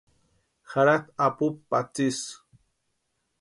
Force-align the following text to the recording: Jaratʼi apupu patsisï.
Jaratʼi 0.69 1.11
apupu 1.25 1.61
patsisï. 1.69 2.29